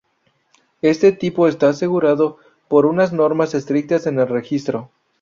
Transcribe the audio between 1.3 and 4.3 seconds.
está asegurado por unas normas estrictas en el